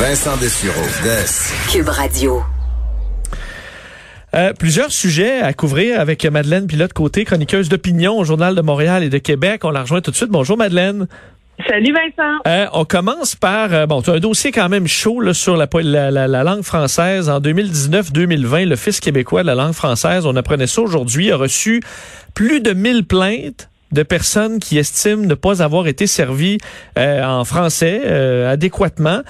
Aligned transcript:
Vincent 0.00 0.34
Dessureau, 0.38 0.80
Des. 1.02 1.70
Cube 1.70 1.90
Radio. 1.90 2.42
Euh, 4.34 4.54
plusieurs 4.54 4.90
sujets 4.90 5.42
à 5.42 5.52
couvrir 5.52 6.00
avec 6.00 6.24
Madeleine 6.24 6.66
Pilote 6.66 6.94
Côté, 6.94 7.26
chroniqueuse 7.26 7.68
d'opinion 7.68 8.18
au 8.18 8.24
Journal 8.24 8.54
de 8.54 8.62
Montréal 8.62 9.04
et 9.04 9.10
de 9.10 9.18
Québec. 9.18 9.60
On 9.62 9.70
la 9.70 9.82
rejoint 9.82 10.00
tout 10.00 10.10
de 10.10 10.16
suite. 10.16 10.30
Bonjour 10.30 10.56
Madeleine. 10.56 11.06
Salut 11.68 11.92
Vincent. 11.92 12.38
Euh, 12.46 12.66
on 12.72 12.86
commence 12.86 13.36
par 13.36 13.74
euh, 13.74 13.84
bon, 13.84 14.00
tu 14.00 14.08
as 14.08 14.14
un 14.14 14.20
dossier 14.20 14.52
quand 14.52 14.70
même 14.70 14.86
chaud 14.88 15.20
là, 15.20 15.34
sur 15.34 15.58
la, 15.58 15.68
la, 15.70 16.10
la, 16.10 16.26
la, 16.26 16.44
langue 16.44 16.62
française 16.62 17.28
en 17.28 17.38
2019-2020. 17.38 18.64
Le 18.64 18.76
Fils 18.76 19.00
québécois 19.00 19.42
de 19.42 19.48
la 19.48 19.54
langue 19.54 19.74
française, 19.74 20.24
on 20.24 20.34
apprenait 20.34 20.66
ça 20.66 20.80
aujourd'hui, 20.80 21.30
a 21.30 21.36
reçu 21.36 21.82
plus 22.32 22.62
de 22.62 22.72
1000 22.72 23.04
plaintes 23.04 23.68
de 23.92 24.02
personnes 24.02 24.60
qui 24.60 24.78
estiment 24.78 25.26
ne 25.26 25.34
pas 25.34 25.62
avoir 25.62 25.86
été 25.86 26.06
servies 26.06 26.58
euh, 26.98 27.22
en 27.22 27.44
français 27.44 28.00
euh, 28.04 28.50
adéquatement. 28.50 29.20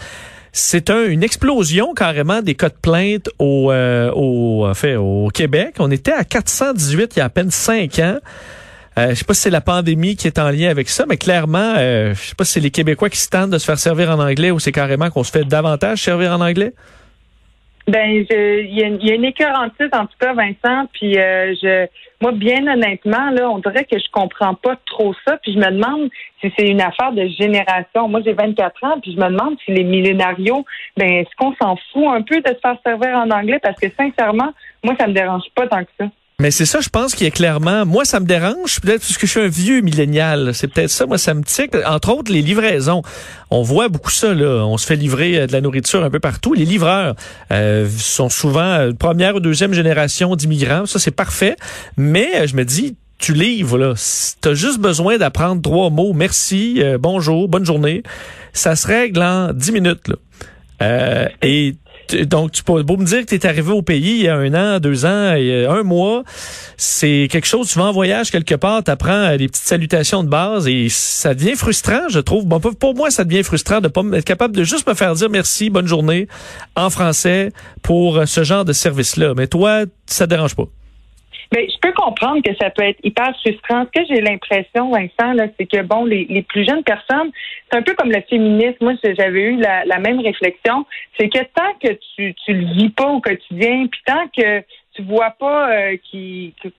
C'est 0.52 0.90
un, 0.90 1.06
une 1.06 1.22
explosion 1.22 1.94
carrément 1.94 2.42
des 2.42 2.54
cas 2.54 2.68
de 2.68 2.74
plainte 2.80 3.28
au, 3.38 3.70
euh, 3.70 4.10
au, 4.14 4.66
en 4.66 4.74
fait, 4.74 4.96
au 4.96 5.28
Québec. 5.32 5.76
On 5.78 5.90
était 5.90 6.12
à 6.12 6.24
418 6.24 7.12
il 7.14 7.18
y 7.18 7.22
a 7.22 7.26
à 7.26 7.28
peine 7.28 7.50
cinq 7.50 7.98
ans. 7.98 8.18
Euh, 8.98 9.10
je 9.10 9.14
sais 9.14 9.24
pas 9.24 9.34
si 9.34 9.42
c'est 9.42 9.50
la 9.50 9.60
pandémie 9.60 10.16
qui 10.16 10.26
est 10.26 10.38
en 10.38 10.50
lien 10.50 10.68
avec 10.68 10.88
ça, 10.88 11.04
mais 11.08 11.16
clairement, 11.16 11.74
euh, 11.76 12.12
je 12.14 12.20
sais 12.20 12.34
pas 12.34 12.44
si 12.44 12.54
c'est 12.54 12.60
les 12.60 12.72
Québécois 12.72 13.08
qui 13.08 13.18
se 13.18 13.28
tentent 13.28 13.50
de 13.50 13.58
se 13.58 13.64
faire 13.64 13.78
servir 13.78 14.10
en 14.10 14.18
anglais 14.18 14.50
ou 14.50 14.58
c'est 14.58 14.72
carrément 14.72 15.10
qu'on 15.10 15.22
se 15.22 15.30
fait 15.30 15.44
davantage 15.44 16.02
servir 16.02 16.32
en 16.32 16.40
anglais. 16.40 16.74
Ben, 17.90 18.24
il 18.30 18.70
y, 18.70 19.06
y, 19.06 19.10
a 19.10 19.14
une 19.14 19.24
écœurantite 19.24 19.92
en 19.92 20.06
tout 20.06 20.16
cas, 20.20 20.32
Vincent. 20.32 20.86
Puis 20.92 21.18
euh, 21.18 21.54
je, 21.60 21.86
moi, 22.20 22.30
bien 22.30 22.64
honnêtement, 22.72 23.30
là, 23.30 23.50
on 23.50 23.58
dirait 23.58 23.84
que 23.84 23.98
je 23.98 24.10
comprends 24.12 24.54
pas 24.54 24.76
trop 24.86 25.12
ça. 25.26 25.38
Puis 25.38 25.54
je 25.54 25.58
me 25.58 25.70
demande 25.72 26.08
si 26.40 26.52
c'est 26.56 26.68
une 26.68 26.80
affaire 26.80 27.12
de 27.12 27.26
génération. 27.26 28.06
Moi, 28.06 28.20
j'ai 28.24 28.32
24 28.32 28.84
ans, 28.84 29.00
puis 29.00 29.12
je 29.14 29.20
me 29.20 29.28
demande 29.28 29.56
si 29.64 29.72
les 29.72 29.82
millénarios, 29.82 30.64
ben, 30.96 31.10
est-ce 31.10 31.34
qu'on 31.36 31.52
s'en 31.56 31.76
fout 31.92 32.06
un 32.06 32.22
peu 32.22 32.40
de 32.40 32.48
se 32.48 32.60
faire 32.62 32.76
servir 32.86 33.16
en 33.16 33.30
anglais? 33.30 33.58
Parce 33.60 33.80
que 33.80 33.88
sincèrement, 33.90 34.52
moi, 34.84 34.94
ça 34.98 35.08
me 35.08 35.12
dérange 35.12 35.50
pas 35.56 35.66
tant 35.66 35.82
que 35.82 35.90
ça. 35.98 36.06
Mais 36.40 36.50
c'est 36.50 36.64
ça, 36.64 36.80
je 36.80 36.88
pense 36.88 37.14
qu'il 37.14 37.26
est 37.26 37.30
clairement. 37.30 37.84
Moi, 37.84 38.06
ça 38.06 38.18
me 38.18 38.24
dérange, 38.24 38.80
peut-être 38.80 39.02
parce 39.02 39.18
que 39.18 39.26
je 39.26 39.30
suis 39.30 39.40
un 39.40 39.48
vieux 39.48 39.82
millénial. 39.82 40.54
C'est 40.54 40.68
peut-être 40.68 40.88
ça, 40.88 41.04
moi, 41.04 41.18
ça 41.18 41.34
me 41.34 41.42
tique. 41.42 41.76
Entre 41.84 42.08
autres, 42.08 42.32
les 42.32 42.40
livraisons. 42.40 43.02
On 43.50 43.60
voit 43.60 43.90
beaucoup 43.90 44.10
ça, 44.10 44.32
là. 44.32 44.64
On 44.64 44.78
se 44.78 44.86
fait 44.86 44.96
livrer 44.96 45.38
euh, 45.38 45.46
de 45.46 45.52
la 45.52 45.60
nourriture 45.60 46.02
un 46.02 46.08
peu 46.08 46.18
partout. 46.18 46.54
Les 46.54 46.64
livreurs 46.64 47.14
euh, 47.52 47.86
sont 47.94 48.30
souvent 48.30 48.62
euh, 48.62 48.92
première 48.92 49.36
ou 49.36 49.40
deuxième 49.40 49.74
génération 49.74 50.34
d'immigrants. 50.34 50.86
Ça, 50.86 50.98
c'est 50.98 51.10
parfait. 51.10 51.56
Mais 51.98 52.46
je 52.46 52.56
me 52.56 52.64
dis, 52.64 52.96
tu 53.18 53.34
livres, 53.34 53.76
là. 53.76 53.92
T'as 54.40 54.54
juste 54.54 54.78
besoin 54.78 55.18
d'apprendre 55.18 55.60
trois 55.60 55.90
mots. 55.90 56.14
Merci, 56.14 56.82
bonjour, 57.00 57.48
bonne 57.50 57.66
journée. 57.66 58.02
Ça 58.54 58.76
se 58.76 58.86
règle 58.86 59.20
en 59.22 59.52
dix 59.52 59.72
minutes, 59.72 60.08
là. 60.08 60.16
Euh, 60.82 61.28
et 61.42 61.74
donc, 62.26 62.52
tu 62.52 62.62
peux 62.62 62.82
beau 62.82 62.96
me 62.96 63.04
dire 63.04 63.20
que 63.20 63.26
tu 63.26 63.34
es 63.34 63.46
arrivé 63.46 63.72
au 63.72 63.82
pays 63.82 64.18
il 64.20 64.22
y 64.22 64.28
a 64.28 64.36
un 64.36 64.54
an, 64.54 64.80
deux 64.80 65.04
ans, 65.04 65.34
un 65.34 65.82
mois. 65.82 66.22
C'est 66.76 67.28
quelque 67.30 67.46
chose, 67.46 67.68
tu 67.68 67.78
vas 67.78 67.86
en 67.86 67.92
voyage 67.92 68.30
quelque 68.30 68.54
part, 68.54 68.82
tu 68.82 68.90
apprends 68.90 69.36
des 69.36 69.48
petites 69.48 69.66
salutations 69.66 70.24
de 70.24 70.28
base 70.28 70.66
et 70.66 70.88
ça 70.88 71.34
devient 71.34 71.54
frustrant, 71.54 72.08
je 72.08 72.20
trouve. 72.20 72.46
Bon, 72.46 72.60
pour 72.60 72.94
moi, 72.94 73.10
ça 73.10 73.24
devient 73.24 73.42
frustrant 73.42 73.80
de 73.80 73.88
pas 73.88 74.02
être 74.12 74.24
capable 74.24 74.56
de 74.56 74.64
juste 74.64 74.88
me 74.88 74.94
faire 74.94 75.14
dire 75.14 75.30
merci, 75.30 75.70
bonne 75.70 75.86
journée 75.86 76.28
en 76.76 76.90
français 76.90 77.52
pour 77.82 78.22
ce 78.26 78.44
genre 78.44 78.64
de 78.64 78.72
service-là. 78.72 79.34
Mais 79.36 79.46
toi, 79.46 79.84
ça 80.06 80.26
te 80.26 80.30
dérange 80.30 80.54
pas? 80.54 80.66
Mais 81.52 81.68
je 81.68 81.78
peux 81.80 81.92
comprendre 81.92 82.42
que 82.42 82.54
ça 82.60 82.70
peut 82.70 82.84
être 82.84 83.00
hyper 83.02 83.34
frustrant. 83.40 83.84
Ce 83.86 84.00
que 84.00 84.06
j'ai 84.08 84.20
l'impression, 84.20 84.90
Vincent, 84.90 85.32
là, 85.32 85.46
c'est 85.58 85.66
que 85.66 85.82
bon, 85.82 86.04
les, 86.04 86.26
les 86.30 86.42
plus 86.42 86.64
jeunes 86.64 86.84
personnes, 86.84 87.32
c'est 87.70 87.78
un 87.78 87.82
peu 87.82 87.94
comme 87.94 88.10
le 88.10 88.20
féminisme. 88.28 88.76
Moi, 88.80 88.94
j'avais 89.02 89.42
eu 89.42 89.56
la, 89.56 89.84
la, 89.84 89.98
même 89.98 90.20
réflexion. 90.20 90.86
C'est 91.18 91.28
que 91.28 91.40
tant 91.54 91.72
que 91.82 91.92
tu, 92.14 92.34
tu 92.44 92.54
le 92.54 92.66
vis 92.74 92.90
pas 92.90 93.08
au 93.08 93.20
quotidien, 93.20 93.86
puis 93.90 94.00
tant 94.06 94.28
que 94.28 94.62
tu 95.00 95.06
vois 95.06 95.30
pas 95.30 95.70
euh, 95.72 95.96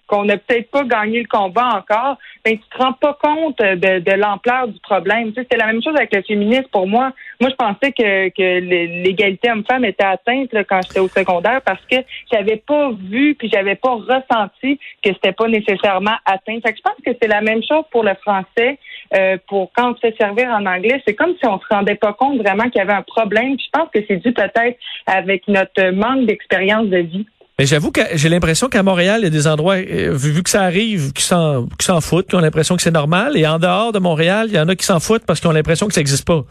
qu'on 0.08 0.26
n'a 0.26 0.38
peut-être 0.38 0.70
pas 0.70 0.84
gagné 0.84 1.22
le 1.22 1.28
combat 1.28 1.70
encore, 1.76 2.18
ben 2.44 2.58
tu 2.58 2.64
te 2.70 2.78
rends 2.78 2.94
pas 2.94 3.18
compte 3.22 3.58
de, 3.60 4.16
l'ampleur 4.16 4.68
du 4.68 4.80
problème. 4.80 5.32
C'était 5.36 5.58
la 5.58 5.68
même 5.68 5.82
chose 5.82 5.96
avec 5.96 6.14
le 6.14 6.22
féminisme 6.22 6.68
pour 6.72 6.88
moi. 6.88 7.12
Moi, 7.40 7.50
je 7.50 7.56
pensais 7.56 7.92
que, 7.92 8.30
que 8.30 8.60
l'égalité 9.04 9.52
homme-femme 9.52 9.86
était 9.86 10.04
atteinte 10.04 10.50
quand 10.70 10.82
j'étais 10.84 11.00
au 11.00 11.08
secondaire 11.08 11.62
parce 11.66 11.84
que 11.86 11.98
j'avais 12.32 12.58
pas 12.58 12.92
vu 12.92 13.36
puis 13.36 13.50
j'avais 13.52 13.76
pas 13.76 13.96
ressenti 13.96 14.80
que 15.04 15.14
c'était 15.14 15.32
pas 15.32 15.48
nécessairement 15.48 16.16
atteint. 16.26 16.60
Fait 16.62 16.74
que 16.74 16.78
je 16.78 16.84
pense 16.84 16.98
que 17.06 17.12
c'est 17.22 17.28
la 17.28 17.42
même 17.42 17.64
chose 17.64 17.84
pour 17.92 18.04
le 18.04 18.14
français. 18.16 18.78
Euh, 19.16 19.38
pour 19.48 19.72
quand 19.76 19.92
on 19.92 19.96
se 19.96 20.00
fait 20.00 20.16
servir 20.18 20.50
en 20.50 20.66
anglais, 20.66 21.02
c'est 21.06 21.16
comme 21.16 21.36
si 21.38 21.46
on 21.46 21.60
se 21.60 21.66
rendait 21.70 21.96
pas 21.96 22.14
compte 22.14 22.38
vraiment 22.38 22.64
qu'il 22.70 22.78
y 22.78 22.82
avait 22.82 22.94
un 22.94 23.02
problème. 23.02 23.58
Je 23.60 23.70
pense 23.72 23.90
que 23.94 24.00
c'est 24.08 24.18
dû 24.18 24.32
peut-être 24.32 24.78
avec 25.06 25.48
notre 25.48 25.92
manque 25.92 26.26
d'expérience 26.26 26.88
de 26.88 26.98
vie. 26.98 27.26
Mais 27.62 27.68
j'avoue 27.68 27.92
que 27.92 28.02
j'ai 28.16 28.28
l'impression 28.28 28.70
qu'à 28.70 28.82
Montréal, 28.82 29.20
il 29.22 29.26
y 29.26 29.28
a 29.28 29.30
des 29.30 29.46
endroits, 29.48 29.76
euh, 29.76 30.18
vu, 30.18 30.42
que 30.42 30.50
ça 30.50 30.64
arrive, 30.64 31.14
qui 31.14 31.22
s'en, 31.22 31.68
foutent, 32.02 32.26
qui 32.26 32.36
ont 32.36 32.40
l'impression 32.40 32.76
que 32.76 32.82
c'est 32.82 32.90
normal. 32.90 33.38
Et 33.38 33.46
en 33.46 33.60
dehors 33.60 33.92
de 33.92 34.00
Montréal, 34.00 34.48
il 34.50 34.56
y 34.56 34.60
en 34.60 34.68
a 34.68 34.76
qui 34.76 34.84
s'en 34.84 35.00
foutent 35.00 35.28
parce 35.28 35.40
qu'ils 35.40 35.48
ont 35.48 35.54
l'impression 35.54 35.86
que 35.86 35.94
ça 35.94 36.00
n'existe 36.00 36.26
pas. 36.26 36.42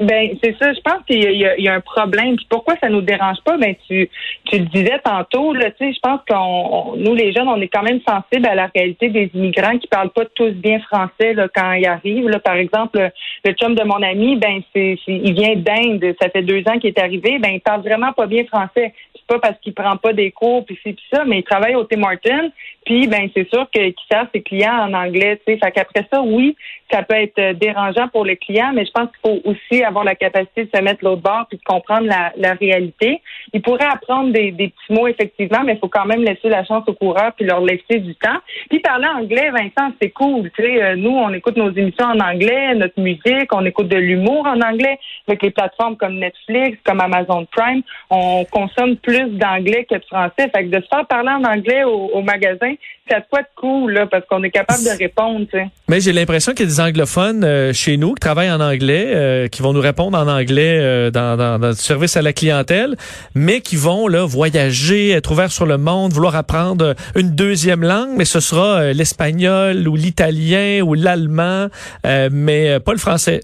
Ben 0.00 0.30
c'est 0.42 0.56
ça. 0.58 0.72
Je 0.72 0.80
pense 0.80 1.04
qu'il 1.06 1.22
y, 1.22 1.68
a 1.68 1.74
un 1.74 1.80
problème. 1.80 2.34
Puis 2.34 2.46
pourquoi 2.50 2.74
ça 2.80 2.88
nous 2.88 3.00
dérange 3.00 3.38
pas? 3.44 3.56
Ben 3.58 3.74
tu 3.88 4.08
tu 4.44 4.58
le 4.58 4.64
disais 4.66 5.00
tantôt 5.04 5.52
là. 5.52 5.70
Tu 5.72 5.86
sais, 5.86 5.92
je 5.92 6.00
pense 6.00 6.20
qu'on 6.28 6.96
nous 6.96 7.14
les 7.14 7.32
jeunes, 7.32 7.48
on 7.48 7.60
est 7.60 7.68
quand 7.68 7.82
même 7.82 8.00
sensibles 8.06 8.46
à 8.46 8.54
la 8.54 8.70
réalité 8.72 9.08
des 9.08 9.30
immigrants 9.34 9.76
qui 9.78 9.88
parlent 9.88 10.10
pas 10.10 10.24
tous 10.36 10.50
bien 10.50 10.78
français 10.80 11.34
quand 11.52 11.72
ils 11.72 11.86
arrivent. 11.86 12.28
Là, 12.28 12.38
par 12.38 12.54
exemple, 12.54 13.10
le 13.44 13.52
chum 13.54 13.74
de 13.74 13.82
mon 13.82 14.00
ami, 14.02 14.36
ben 14.36 14.62
c'est 14.72 14.98
il 15.08 15.34
vient 15.34 15.56
d'Inde. 15.56 16.14
Ça 16.20 16.28
fait 16.28 16.42
deux 16.42 16.62
ans 16.68 16.78
qu'il 16.78 16.90
est 16.90 17.00
arrivé. 17.00 17.38
Ben 17.40 17.50
il 17.54 17.60
parle 17.60 17.82
vraiment 17.82 18.12
pas 18.12 18.26
bien 18.26 18.44
français. 18.44 18.92
Pas 19.28 19.38
parce 19.38 19.58
qu'il 19.60 19.74
prend 19.74 19.96
pas 19.96 20.12
des 20.12 20.30
cours 20.32 20.64
puis 20.64 20.78
c'est 20.82 20.96
ça, 21.12 21.24
mais 21.24 21.38
il 21.38 21.44
travaille 21.44 21.74
au 21.74 21.84
Tim 21.84 21.98
Martin. 21.98 22.48
Puis 22.84 23.06
ben 23.06 23.28
c'est 23.34 23.48
sûr 23.50 23.68
qu'il 23.70 23.94
sert 24.10 24.26
ses 24.34 24.42
clients 24.42 24.88
en 24.88 24.94
anglais. 24.94 25.40
Tu 25.46 25.52
sais, 25.52 25.58
fait 25.58 25.70
qu'après 25.70 26.06
ça, 26.12 26.22
oui, 26.22 26.56
ça 26.90 27.02
peut 27.02 27.14
être 27.14 27.58
dérangeant 27.58 28.08
pour 28.08 28.24
le 28.24 28.34
client, 28.34 28.72
mais 28.74 28.86
je 28.86 28.90
pense 28.90 29.08
qu'il 29.10 29.30
faut 29.30 29.40
aussi 29.44 29.84
avoir 29.84 30.04
la 30.04 30.14
capacité 30.14 30.64
de 30.64 30.70
se 30.74 30.82
mettre 30.82 31.04
l'autre 31.04 31.22
bord 31.22 31.46
puis 31.48 31.58
de 31.58 31.62
comprendre 31.62 32.06
la, 32.06 32.54
réalité. 32.54 33.20
Ils 33.52 33.60
pourraient 33.60 33.84
apprendre 33.84 34.32
des, 34.32 34.50
des, 34.52 34.68
petits 34.68 34.92
mots 34.92 35.06
effectivement, 35.06 35.62
mais 35.64 35.74
il 35.74 35.78
faut 35.78 35.88
quand 35.88 36.06
même 36.06 36.22
laisser 36.22 36.48
la 36.48 36.64
chance 36.64 36.84
aux 36.86 36.94
coureurs 36.94 37.32
puis 37.36 37.44
leur 37.44 37.60
laisser 37.60 37.98
du 37.98 38.14
temps. 38.14 38.38
Puis 38.70 38.80
parler 38.80 39.06
anglais, 39.06 39.50
Vincent, 39.50 39.92
c'est 40.00 40.10
cool. 40.10 40.50
Tu 40.56 40.62
sais, 40.62 40.82
euh, 40.82 40.96
nous, 40.96 41.10
on 41.10 41.32
écoute 41.34 41.56
nos 41.56 41.70
émissions 41.70 42.06
en 42.06 42.20
anglais, 42.20 42.74
notre 42.74 43.00
musique, 43.00 43.52
on 43.52 43.64
écoute 43.64 43.88
de 43.88 43.96
l'humour 43.96 44.46
en 44.46 44.60
anglais 44.60 44.98
avec 45.26 45.42
les 45.42 45.50
plateformes 45.50 45.96
comme 45.96 46.18
Netflix, 46.18 46.78
comme 46.84 47.00
Amazon 47.00 47.46
Prime. 47.50 47.82
On 48.10 48.44
consomme 48.46 48.96
plus 48.96 49.17
d'anglais 49.26 49.86
que 49.90 49.96
de 49.96 50.04
français. 50.04 50.50
Fait 50.54 50.64
que 50.64 50.76
de 50.76 50.80
se 50.80 50.86
faire 50.88 51.06
parler 51.06 51.30
en 51.30 51.44
anglais 51.44 51.84
au, 51.84 52.10
au 52.14 52.22
magasin, 52.22 52.74
ça 53.10 53.20
quoi 53.20 53.40
de 53.40 53.48
cool 53.56 53.92
là, 53.92 54.06
parce 54.06 54.24
qu'on 54.26 54.42
est 54.42 54.50
capable 54.50 54.84
de 54.84 54.98
répondre. 54.98 55.46
Tu 55.50 55.58
sais. 55.58 55.66
Mais 55.88 56.00
j'ai 56.00 56.12
l'impression 56.12 56.52
qu'il 56.52 56.66
y 56.66 56.68
a 56.68 56.70
des 56.70 56.80
anglophones 56.80 57.44
euh, 57.44 57.72
chez 57.72 57.96
nous 57.96 58.14
qui 58.14 58.20
travaillent 58.20 58.50
en 58.50 58.60
anglais, 58.60 59.06
euh, 59.08 59.48
qui 59.48 59.62
vont 59.62 59.72
nous 59.72 59.80
répondre 59.80 60.18
en 60.18 60.28
anglais 60.28 60.78
euh, 60.80 61.10
dans, 61.10 61.36
dans, 61.36 61.58
dans, 61.58 61.68
le 61.68 61.74
service 61.74 62.16
à 62.16 62.22
la 62.22 62.32
clientèle, 62.32 62.96
mais 63.34 63.60
qui 63.60 63.76
vont 63.76 64.08
là 64.08 64.24
voyager, 64.24 65.10
être 65.10 65.32
ouverts 65.32 65.52
sur 65.52 65.66
le 65.66 65.78
monde, 65.78 66.12
vouloir 66.12 66.36
apprendre 66.36 66.94
une 67.16 67.34
deuxième 67.34 67.82
langue, 67.82 68.10
mais 68.16 68.24
ce 68.24 68.40
sera 68.40 68.92
l'espagnol 68.92 69.88
ou 69.88 69.96
l'italien 69.96 70.82
ou 70.82 70.94
l'allemand, 70.94 71.68
mais 72.04 72.80
pas 72.80 72.92
le 72.92 72.98
français. 72.98 73.40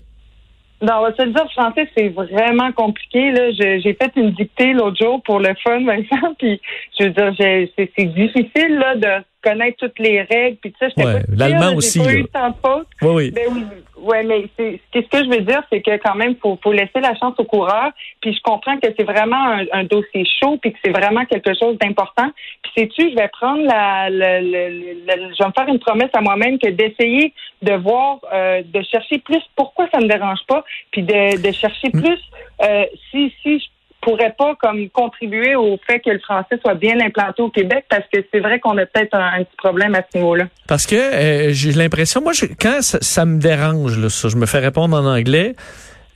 Non, 0.85 0.99
on 0.99 1.03
va 1.05 1.15
se 1.15 1.23
le 1.23 1.33
dire, 1.33 1.51
français, 1.53 1.89
c'est 1.97 2.09
vraiment 2.09 2.71
compliqué. 2.73 3.31
Là. 3.31 3.53
J'ai 3.53 3.95
fait 3.95 4.13
une 4.17 4.33
dictée 4.33 4.75
l'autre 4.75 5.03
jour 5.03 5.23
pour 5.23 5.41
le 5.41 5.55
fun, 5.63 5.83
Vincent, 5.83 6.35
puis 6.39 6.61
je 6.99 7.05
veux 7.05 7.11
dire, 7.11 7.65
c'est 7.77 8.05
difficile 8.05 8.77
là, 8.77 8.95
de 8.95 9.25
connaître 9.45 9.77
toutes 9.79 9.99
les 9.99 10.23
règles, 10.23 10.57
puis 10.57 10.75
ça, 10.79 10.87
ouais, 10.97 11.23
L'allemand 11.29 11.75
aussi. 11.75 11.99
Pas 11.99 12.15
eu 12.15 12.27
faute. 12.65 12.87
Oui, 13.03 13.11
oui. 13.15 13.31
Ben, 13.31 13.43
oui. 13.53 13.65
Ouais, 14.05 14.23
mais 14.23 14.45
c'est 14.57 14.81
ce 14.93 15.09
que 15.09 15.25
je 15.25 15.31
veux 15.31 15.41
dire, 15.41 15.63
c'est 15.71 15.81
que 15.81 15.97
quand 15.97 16.15
même, 16.15 16.35
faut, 16.37 16.59
faut 16.63 16.73
laisser 16.73 17.01
la 17.01 17.15
chance 17.17 17.35
au 17.39 17.45
coureur. 17.45 17.91
Puis 18.21 18.35
je 18.35 18.41
comprends 18.43 18.77
que 18.79 18.89
c'est 18.97 19.05
vraiment 19.05 19.43
un, 19.43 19.65
un, 19.73 19.85
dossier 19.85 20.27
chaud, 20.41 20.59
puis 20.61 20.73
que 20.73 20.79
c'est 20.85 20.91
vraiment 20.91 21.25
quelque 21.25 21.55
chose 21.59 21.79
d'important. 21.79 22.31
Puis 22.63 22.73
sais-tu, 22.77 23.11
je 23.11 23.15
vais 23.17 23.29
prendre 23.29 23.63
la, 23.63 24.11
la, 24.11 24.41
la, 24.43 24.69
je 24.69 25.43
vais 25.43 25.49
me 25.49 25.53
faire 25.57 25.69
une 25.69 25.79
promesse 25.79 26.11
à 26.13 26.21
moi-même 26.21 26.59
que 26.59 26.69
d'essayer 26.69 27.33
de 27.63 27.73
voir, 27.75 28.19
euh, 28.33 28.63
de 28.63 28.83
chercher 28.83 29.19
plus 29.19 29.43
pourquoi 29.57 29.89
ça 29.93 30.01
me 30.01 30.07
dérange 30.07 30.41
pas, 30.47 30.65
puis 30.91 31.03
de, 31.03 31.41
de 31.41 31.53
chercher 31.53 31.89
mm. 31.93 32.03
plus 32.03 32.21
euh, 32.63 32.85
si 33.11 33.33
si 33.43 33.59
je 33.59 33.67
pourrait 34.05 34.35
pas 34.37 34.55
comme 34.61 34.89
contribuer 34.91 35.57
au 35.57 35.79
fait 35.87 36.01
que 36.01 36.11
le 36.11 36.19
français 36.21 36.59
soit 36.61 36.75
bien 36.75 37.01
implanté 37.01 37.43
au 37.43 37.49
Québec 37.49 37.87
parce 37.89 38.05
que 38.13 38.21
c'est 38.33 38.41
vrai 38.41 38.61
qu'on 38.61 38.77
a 38.79 38.87
peut-être 38.87 39.15
un, 39.15 39.43
petit 39.43 39.57
problème 39.57 39.95
à 39.95 40.03
ce 40.03 40.19
niveau-là. 40.19 40.45
Parce 40.69 40.87
que 40.87 40.95
euh, 40.95 41.53
j'ai 41.53 41.73
l'impression, 41.73 42.21
moi, 42.21 42.33
quand 42.61 42.83
ça, 42.83 43.25
me 43.25 43.39
dérange, 43.39 43.99
là, 43.99 44.11
ça, 44.11 44.29
je 44.29 44.37
me 44.37 44.47
fais 44.47 44.59
répondre 44.59 44.97
en 44.97 45.07
anglais. 45.07 45.55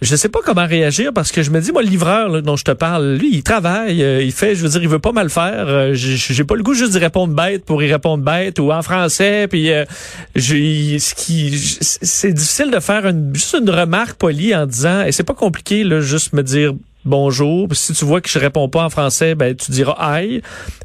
je 0.03 0.15
sais 0.15 0.29
pas 0.29 0.41
comment 0.45 0.67
réagir 0.67 1.13
parce 1.15 1.33
que 1.33 1.43
je 1.43 1.51
me 1.51 1.61
dis, 1.61 1.73
moi, 1.73 1.83
le 1.83 1.89
livreur 1.89 2.43
dont 2.43 2.57
je 2.57 2.65
te 2.65 2.71
parle, 2.73 3.15
lui, 3.15 3.31
il 3.33 3.43
travaille, 3.43 4.03
euh, 4.03 4.23
il 4.23 4.33
fait, 4.33 4.55
je 4.55 4.63
veux 4.63 4.69
dire, 4.69 4.83
il 4.83 4.89
veut 4.89 4.99
pas 4.99 5.13
mal 5.13 5.31
faire. 5.31 5.67
Euh, 5.69 5.91
j'ai 5.95 6.45
pas 6.45 6.57
le 6.57 6.63
goût 6.63 6.75
juste 6.75 6.93
d'y 6.93 6.99
répondre 6.99 7.35
bête 7.35 7.65
pour 7.65 7.83
y 7.83 7.91
répondre 7.91 8.23
bête 8.23 8.59
ou 8.59 8.71
en 8.71 8.83
français. 8.83 9.49
Puis, 9.49 9.73
euh, 9.73 9.85
ce 10.37 11.15
qui, 11.15 11.59
c'est 11.59 12.33
difficile 12.33 12.71
de 12.71 12.81
faire 12.81 13.07
une, 13.07 13.35
juste 13.35 13.57
une 13.59 13.71
remarque 13.71 14.19
polie 14.19 14.55
en 14.55 14.67
disant, 14.67 15.03
et 15.05 15.13
c'est 15.13 15.25
pas 15.25 15.35
compliqué, 15.35 15.85
là, 15.85 16.01
juste 16.01 16.35
me 16.35 16.43
dire 16.43 16.75
bonjour. 17.09 17.69
Si 17.73 17.93
tu 17.93 18.05
vois 18.05 18.21
que 18.21 18.29
je 18.29 18.39
réponds 18.39 18.69
pas 18.69 18.85
en 18.85 18.91
français, 18.91 19.35
ben 19.35 19.55
tu 19.55 19.73
diras 19.73 19.97
aïe. 19.99 20.43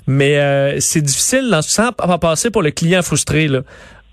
Mais 0.08 0.80
c'est 0.80 1.02
difficile 1.02 1.50
dans 1.50 1.62
ce 1.62 1.70
sens, 1.70 1.92
à 2.00 2.18
passer 2.18 2.50
pour 2.50 2.62
le 2.62 2.72
client 2.72 3.02
frustré 3.02 3.48
là 3.48 3.62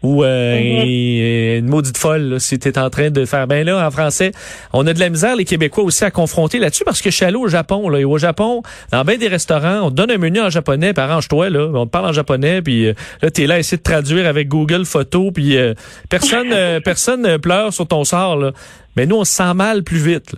ou 0.03 0.25
euh, 0.25 0.59
mhm. 0.59 1.59
une 1.59 1.69
maudite 1.69 1.99
folle 1.99 2.23
là, 2.23 2.39
si 2.39 2.59
tu 2.59 2.73
en 2.79 2.89
train 2.89 3.11
de 3.11 3.25
faire 3.25 3.47
ben 3.47 3.67
là 3.67 3.87
en 3.87 3.91
français 3.91 4.33
on 4.73 4.87
a 4.87 4.95
de 4.95 5.01
la 5.01 5.11
misère 5.11 5.37
les 5.37 5.45
québécois 5.45 5.85
aussi 5.85 6.05
à 6.05 6.11
confronter 6.11 6.59
là-dessus 6.59 6.85
parce 6.85 7.03
que 7.03 7.11
je 7.11 7.17
suis 7.17 7.25
allé 7.25 7.37
au 7.37 7.49
Japon 7.49 7.89
là 7.89 7.99
et 7.99 8.05
au 8.05 8.17
Japon 8.17 8.63
dans 8.93 9.05
bien 9.05 9.19
des 9.19 9.29
restaurants 9.29 9.81
on 9.83 9.91
te 9.91 9.97
donne 9.97 10.11
un 10.11 10.19
menu 10.19 10.41
en 10.41 10.49
japonais 10.49 10.95
puis 10.95 11.03
arrange-toi 11.03 11.51
là 11.51 11.69
on 11.75 11.85
te 11.85 11.91
parle 11.91 12.07
en 12.07 12.13
japonais 12.13 12.63
puis 12.63 12.87
euh, 12.87 12.95
là 13.21 13.31
tu 13.31 13.43
es 13.43 13.47
là 13.47 13.57
à 13.57 13.59
essayer 13.59 13.77
de 13.77 13.83
traduire 13.83 14.27
avec 14.27 14.49
Google 14.49 14.87
photo 14.87 15.33
puis 15.33 15.59
euh, 15.59 15.75
personne 16.09 16.55
personne 16.83 17.39
pleure 17.39 17.73
sur 17.73 17.87
ton 17.87 18.05
sort 18.05 18.37
là 18.37 18.53
mais 18.97 19.05
nous 19.05 19.17
on 19.17 19.25
se 19.25 19.33
sent 19.33 19.55
mal 19.55 19.83
plus 19.83 19.99
vite 19.99 20.35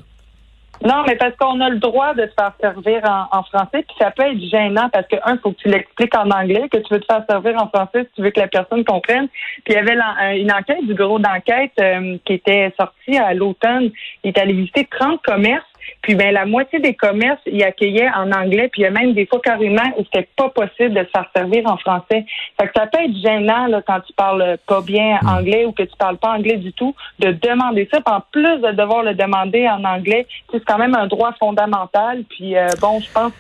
non, 0.84 1.04
mais 1.06 1.16
parce 1.16 1.36
qu'on 1.36 1.60
a 1.60 1.68
le 1.68 1.78
droit 1.78 2.14
de 2.14 2.22
se 2.22 2.32
faire 2.32 2.52
servir 2.60 3.02
en, 3.30 3.42
français, 3.44 3.84
puis 3.86 3.96
ça 3.98 4.10
peut 4.10 4.24
être 4.24 4.40
gênant 4.40 4.88
parce 4.92 5.06
que, 5.06 5.16
un, 5.24 5.38
faut 5.38 5.52
que 5.52 5.58
tu 5.62 5.68
l'expliques 5.68 6.16
en 6.16 6.30
anglais, 6.30 6.68
que 6.70 6.78
tu 6.78 6.94
veux 6.94 7.00
te 7.00 7.06
faire 7.06 7.24
servir 7.28 7.54
en 7.62 7.68
français 7.68 8.04
si 8.04 8.10
tu 8.16 8.22
veux 8.22 8.30
que 8.30 8.40
la 8.40 8.48
personne 8.48 8.84
comprenne. 8.84 9.28
Puis 9.64 9.74
il 9.74 9.74
y 9.74 9.76
avait 9.76 9.96
une 10.38 10.52
enquête 10.52 10.84
du 10.84 10.94
bureau 10.94 11.18
d'enquête 11.18 11.72
euh, 11.80 12.16
qui 12.24 12.34
était 12.34 12.72
sortie 12.78 13.16
à 13.16 13.34
l'automne. 13.34 13.90
Il 14.24 14.28
est 14.28 14.38
allé 14.38 14.54
visiter 14.54 14.88
30 14.90 15.20
commerces 15.22 15.71
puis 16.02 16.14
ben 16.14 16.32
la 16.32 16.46
moitié 16.46 16.78
des 16.80 16.94
commerces 16.94 17.40
y 17.46 17.62
accueillaient 17.62 18.10
en 18.10 18.30
anglais, 18.32 18.68
puis 18.68 18.82
il 18.82 18.84
y 18.84 18.86
a 18.86 18.90
même 18.90 19.12
des 19.12 19.26
fois 19.26 19.40
carrément 19.40 19.82
où 19.96 20.04
c'était 20.04 20.28
pas 20.36 20.48
possible 20.48 20.94
de 20.94 21.04
se 21.04 21.10
faire 21.10 21.30
servir 21.34 21.66
en 21.66 21.76
français. 21.76 22.24
Fait 22.60 22.66
que 22.66 22.72
ça 22.74 22.86
peut 22.86 22.98
être 23.02 23.16
gênant 23.16 23.66
là, 23.66 23.82
quand 23.86 24.00
tu 24.00 24.12
parles 24.14 24.56
pas 24.66 24.80
bien 24.80 25.18
hmm. 25.22 25.28
anglais 25.28 25.64
ou 25.64 25.72
que 25.72 25.82
tu 25.82 25.96
parles 25.96 26.18
pas 26.18 26.30
anglais 26.30 26.56
du 26.56 26.72
tout, 26.72 26.94
de 27.18 27.32
demander 27.32 27.88
ça. 27.92 28.00
Puis 28.00 28.14
en 28.14 28.22
plus 28.30 28.58
de 28.60 28.72
devoir 28.72 29.02
le 29.02 29.14
demander 29.14 29.68
en 29.68 29.84
anglais, 29.84 30.26
c'est 30.50 30.64
quand 30.64 30.78
même 30.78 30.94
un 30.94 31.06
droit 31.06 31.32
fondamental. 31.38 32.24
Puis 32.28 32.56
euh, 32.56 32.68
bon, 32.80 33.00
je 33.00 33.12
pense 33.12 33.32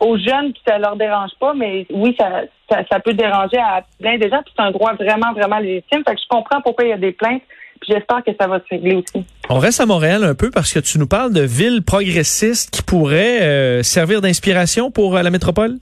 aux, 0.00 0.18
jeunes 0.18 0.52
qui 0.52 0.62
ça 0.66 0.78
leur 0.78 0.96
dérange 0.96 1.32
pas, 1.38 1.54
mais 1.54 1.86
oui, 1.90 2.16
ça, 2.18 2.42
ça, 2.68 3.00
peut 3.00 3.12
déranger 3.12 3.58
à 3.58 3.82
plein 3.98 4.18
de 4.18 4.28
gens. 4.28 4.42
Puis 4.42 4.52
c'est 4.56 4.62
un 4.62 4.70
droit 4.70 4.94
vraiment, 4.94 5.32
vraiment 5.32 5.58
légitime. 5.58 6.02
Fait 6.06 6.14
que 6.14 6.20
je 6.20 6.28
comprends 6.28 6.60
pourquoi 6.60 6.84
il 6.84 6.90
y 6.90 6.92
a 6.92 6.98
des 6.98 7.12
plaintes 7.12 7.42
j'espère 7.86 8.22
que 8.24 8.30
ça 8.38 8.46
va 8.46 8.58
se 8.60 8.68
régler 8.70 8.96
aussi. 8.96 9.24
On 9.48 9.60
reste 9.60 9.80
à 9.80 9.86
Montréal 9.86 10.24
un 10.24 10.34
peu 10.34 10.50
parce 10.50 10.72
que 10.72 10.80
tu 10.80 10.98
nous 10.98 11.06
parles 11.06 11.32
de 11.32 11.42
villes 11.42 11.82
progressistes 11.82 12.70
qui 12.70 12.82
pourraient 12.82 13.42
euh, 13.42 13.82
servir 13.84 14.20
d'inspiration 14.20 14.90
pour 14.90 15.16
euh, 15.16 15.22
la 15.22 15.30
métropole? 15.30 15.78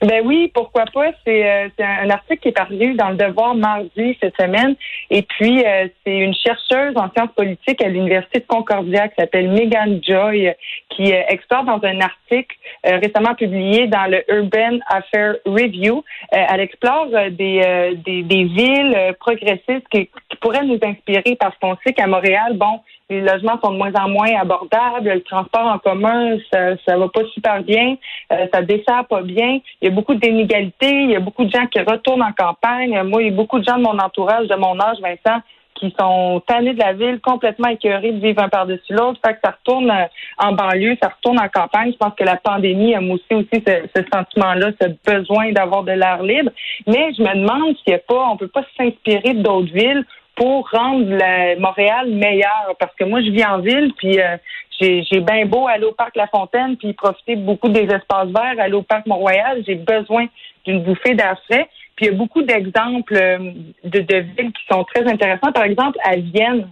Ben 0.00 0.22
oui, 0.24 0.50
pourquoi 0.54 0.84
pas? 0.84 1.10
C'est 1.26 1.44
euh, 1.44 1.68
un 1.78 2.10
article 2.10 2.40
qui 2.40 2.48
est 2.48 2.52
paru 2.52 2.94
dans 2.94 3.10
le 3.10 3.16
Devoir 3.16 3.56
mardi 3.56 4.16
cette 4.20 4.36
semaine. 4.40 4.76
Et 5.10 5.22
puis, 5.22 5.64
euh, 5.64 5.88
c'est 6.04 6.18
une 6.18 6.34
chercheuse 6.34 6.96
en 6.96 7.10
sciences 7.10 7.32
politiques 7.34 7.82
à 7.82 7.88
l'Université 7.88 8.38
de 8.38 8.44
Concordia 8.46 9.08
qui 9.08 9.16
s'appelle 9.18 9.50
Megan 9.50 10.00
Joy, 10.06 10.54
qui 10.90 11.12
euh, 11.12 11.22
explore 11.28 11.64
dans 11.64 11.80
un 11.82 12.00
article 12.00 12.56
récemment 12.84 13.34
publié 13.34 13.86
dans 13.88 14.06
le 14.06 14.22
Urban 14.32 14.78
Affairs 14.88 15.36
Review. 15.46 16.04
elle 16.30 16.60
explore 16.60 17.08
des, 17.30 17.94
des, 18.04 18.22
des, 18.22 18.44
villes 18.44 19.14
progressistes 19.18 19.88
qui, 19.90 20.06
qui 20.06 20.36
pourraient 20.40 20.64
nous 20.64 20.78
inspirer 20.82 21.36
parce 21.40 21.56
qu'on 21.58 21.76
sait 21.84 21.92
qu'à 21.92 22.06
Montréal, 22.06 22.56
bon, 22.56 22.80
les 23.10 23.22
logements 23.22 23.58
sont 23.62 23.72
de 23.72 23.78
moins 23.78 23.92
en 23.94 24.08
moins 24.08 24.34
abordables, 24.38 25.08
le 25.08 25.22
transport 25.22 25.66
en 25.66 25.78
commun, 25.78 26.36
ça, 26.52 26.76
ça 26.86 26.98
va 26.98 27.08
pas 27.08 27.24
super 27.32 27.62
bien, 27.62 27.96
euh, 28.32 28.46
ça 28.52 28.62
dessert 28.62 29.06
pas 29.08 29.22
bien. 29.22 29.60
Il 29.80 29.88
y 29.88 29.90
a 29.90 29.94
beaucoup 29.94 30.14
d'inégalités, 30.14 31.04
il 31.04 31.10
y 31.10 31.16
a 31.16 31.20
beaucoup 31.20 31.44
de 31.44 31.50
gens 31.50 31.66
qui 31.66 31.80
retournent 31.80 32.22
en 32.22 32.32
campagne. 32.32 33.00
Moi, 33.04 33.22
il 33.22 33.28
y 33.28 33.32
a 33.32 33.36
beaucoup 33.36 33.58
de 33.58 33.64
gens 33.64 33.78
de 33.78 33.82
mon 33.82 33.98
entourage, 33.98 34.48
de 34.48 34.56
mon 34.56 34.78
âge, 34.78 34.98
Vincent, 35.00 35.40
qui 35.76 35.94
sont 35.98 36.42
tannés 36.46 36.74
de 36.74 36.80
la 36.80 36.92
ville, 36.92 37.20
complètement 37.20 37.68
écœurés 37.68 38.12
de 38.12 38.20
vivre 38.20 38.42
un 38.42 38.48
par-dessus 38.48 38.92
l'autre. 38.92 39.20
Fait 39.24 39.34
que 39.34 39.38
ça 39.42 39.52
retourne 39.58 39.90
euh, 39.90 40.04
en 40.38 40.52
banlieue, 40.52 40.98
ça 41.02 41.08
retourne 41.08 41.40
en 41.40 41.48
campagne. 41.48 41.92
Je 41.92 41.96
pense 41.96 42.14
que 42.14 42.24
la 42.24 42.36
pandémie 42.36 42.94
a 42.94 43.00
moussé 43.00 43.32
aussi 43.32 43.62
ce, 43.66 43.88
ce 43.96 44.02
sentiment-là, 44.12 44.72
ce 44.82 44.88
besoin 45.10 45.52
d'avoir 45.52 45.84
de 45.84 45.92
l'air 45.92 46.22
libre. 46.22 46.50
Mais 46.86 47.14
je 47.16 47.22
me 47.22 47.34
demande 47.34 47.74
s'il 47.78 47.92
n'y 47.92 47.94
a 47.94 48.00
pas, 48.00 48.28
on 48.30 48.36
peut 48.36 48.48
pas 48.48 48.64
s'inspirer 48.76 49.32
d'autres 49.34 49.72
villes 49.72 50.04
pour 50.38 50.70
rendre 50.70 51.58
Montréal 51.58 52.08
meilleur. 52.10 52.74
Parce 52.78 52.94
que 52.94 53.04
moi, 53.04 53.20
je 53.20 53.30
vis 53.30 53.44
en 53.44 53.58
ville, 53.58 53.92
puis 53.96 54.20
euh, 54.20 54.36
j'ai, 54.80 55.20
bien 55.20 55.44
beau 55.46 55.66
aller 55.66 55.84
au 55.84 55.92
parc 55.92 56.16
La 56.16 56.28
Fontaine, 56.28 56.76
puis 56.76 56.92
profiter 56.92 57.34
beaucoup 57.34 57.68
des 57.68 57.84
espaces 57.84 58.28
verts, 58.28 58.54
aller 58.58 58.74
au 58.74 58.82
parc 58.82 59.06
Mont-Royal. 59.06 59.62
J'ai 59.66 59.74
besoin 59.74 60.26
d'une 60.64 60.82
bouffée 60.84 61.14
d'air 61.14 61.40
frais. 61.46 61.68
Puis 61.96 62.06
il 62.06 62.12
y 62.12 62.14
a 62.14 62.16
beaucoup 62.16 62.42
d'exemples 62.42 63.16
euh, 63.16 63.38
de, 63.82 64.00
de 64.00 64.16
villes 64.16 64.52
qui 64.52 64.62
sont 64.70 64.84
très 64.84 65.04
intéressants. 65.08 65.52
Par 65.52 65.64
exemple, 65.64 65.98
à 66.04 66.14
Vienne, 66.16 66.70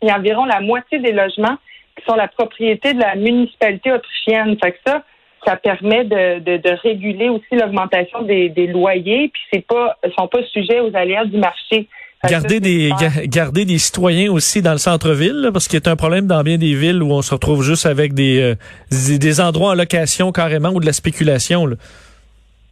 il 0.00 0.08
y 0.08 0.10
a 0.10 0.16
environ 0.16 0.46
la 0.46 0.60
moitié 0.60 0.98
des 0.98 1.12
logements 1.12 1.58
qui 1.96 2.04
sont 2.06 2.16
la 2.16 2.28
propriété 2.28 2.94
de 2.94 3.00
la 3.00 3.14
municipalité 3.14 3.92
autrichienne. 3.92 4.56
Fait 4.62 4.72
que 4.72 4.78
ça, 4.86 5.02
ça 5.44 5.56
permet 5.56 6.04
de, 6.04 6.38
de, 6.38 6.70
réguler 6.82 7.28
aussi 7.28 7.52
l'augmentation 7.52 8.22
des, 8.22 8.48
des 8.48 8.66
loyers, 8.66 9.28
puis 9.28 9.42
c'est 9.52 9.66
pas, 9.66 9.96
sont 10.18 10.28
pas 10.28 10.42
sujets 10.44 10.80
aux 10.80 10.94
aléas 10.96 11.26
du 11.26 11.38
marché. 11.38 11.88
Garder 12.28 12.60
des, 12.60 12.90
garder 13.26 13.64
des 13.64 13.78
citoyens 13.78 14.30
aussi 14.32 14.62
dans 14.62 14.72
le 14.72 14.78
centre-ville, 14.78 15.50
parce 15.52 15.68
qu'il 15.68 15.80
y 15.82 15.88
a 15.88 15.92
un 15.92 15.96
problème 15.96 16.26
dans 16.26 16.42
bien 16.42 16.58
des 16.58 16.74
villes 16.74 17.02
où 17.02 17.12
on 17.12 17.22
se 17.22 17.32
retrouve 17.34 17.62
juste 17.62 17.86
avec 17.86 18.14
des, 18.14 18.40
euh, 18.40 18.54
des, 19.18 19.40
endroits 19.40 19.70
en 19.70 19.74
location 19.74 20.32
carrément 20.32 20.70
ou 20.70 20.80
de 20.80 20.86
la 20.86 20.92
spéculation. 20.92 21.66
Là. 21.66 21.76